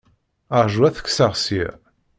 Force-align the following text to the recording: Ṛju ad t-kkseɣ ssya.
Ṛju 0.63 0.81
ad 0.83 0.93
t-kkseɣ 0.95 1.33
ssya. 1.35 1.69